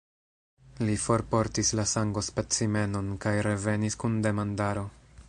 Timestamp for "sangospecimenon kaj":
1.93-3.37